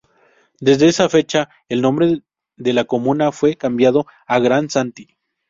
Desde 0.59 0.87
esa 0.87 1.09
fecha 1.09 1.47
el 1.69 1.83
nombre 1.83 2.23
de 2.57 2.73
la 2.73 2.85
comuna 2.85 3.31
fue 3.31 3.55
cambiado 3.55 4.07
a 4.25 4.39
Grand-Santi. 4.39 5.15